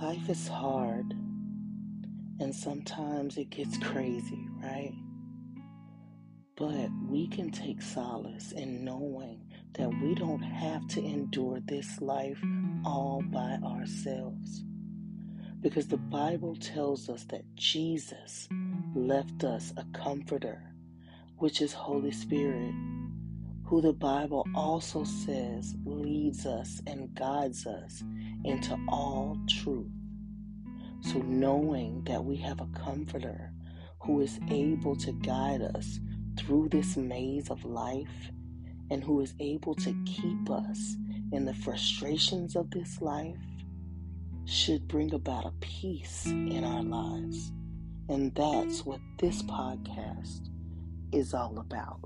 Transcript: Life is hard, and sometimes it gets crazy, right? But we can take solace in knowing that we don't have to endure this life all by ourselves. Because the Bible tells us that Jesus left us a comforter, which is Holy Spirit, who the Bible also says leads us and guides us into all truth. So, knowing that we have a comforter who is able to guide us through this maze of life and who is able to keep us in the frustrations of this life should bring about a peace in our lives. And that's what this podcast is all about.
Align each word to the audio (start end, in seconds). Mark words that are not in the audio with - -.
Life 0.00 0.28
is 0.28 0.46
hard, 0.46 1.14
and 2.38 2.54
sometimes 2.54 3.38
it 3.38 3.48
gets 3.48 3.78
crazy, 3.78 4.46
right? 4.62 4.92
But 6.54 6.90
we 7.08 7.28
can 7.28 7.50
take 7.50 7.80
solace 7.80 8.52
in 8.52 8.84
knowing 8.84 9.40
that 9.72 9.88
we 10.02 10.14
don't 10.14 10.42
have 10.42 10.86
to 10.88 11.00
endure 11.02 11.60
this 11.64 11.98
life 12.02 12.38
all 12.84 13.22
by 13.26 13.58
ourselves. 13.64 14.64
Because 15.62 15.88
the 15.88 15.96
Bible 15.96 16.56
tells 16.56 17.08
us 17.08 17.24
that 17.30 17.44
Jesus 17.54 18.50
left 18.94 19.44
us 19.44 19.72
a 19.78 19.98
comforter, 19.98 20.62
which 21.38 21.62
is 21.62 21.72
Holy 21.72 22.12
Spirit, 22.12 22.74
who 23.66 23.80
the 23.80 23.92
Bible 23.92 24.46
also 24.54 25.02
says 25.04 25.74
leads 25.84 26.46
us 26.46 26.80
and 26.86 27.12
guides 27.14 27.66
us 27.66 28.02
into 28.44 28.78
all 28.88 29.36
truth. 29.48 29.90
So, 31.00 31.18
knowing 31.18 32.02
that 32.04 32.24
we 32.24 32.36
have 32.36 32.60
a 32.60 32.68
comforter 32.78 33.52
who 34.00 34.20
is 34.20 34.38
able 34.50 34.94
to 34.96 35.12
guide 35.12 35.62
us 35.62 35.98
through 36.38 36.68
this 36.68 36.96
maze 36.96 37.50
of 37.50 37.64
life 37.64 38.30
and 38.90 39.02
who 39.02 39.20
is 39.20 39.34
able 39.40 39.74
to 39.74 39.94
keep 40.06 40.48
us 40.50 40.96
in 41.32 41.44
the 41.44 41.54
frustrations 41.54 42.54
of 42.54 42.70
this 42.70 43.00
life 43.00 43.36
should 44.44 44.86
bring 44.86 45.12
about 45.12 45.44
a 45.44 45.52
peace 45.60 46.26
in 46.26 46.62
our 46.62 46.82
lives. 46.82 47.52
And 48.08 48.32
that's 48.34 48.84
what 48.84 49.00
this 49.18 49.42
podcast 49.42 50.48
is 51.12 51.34
all 51.34 51.58
about. 51.58 51.98